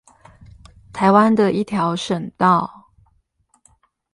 [0.91, 2.89] 臺灣的一條省道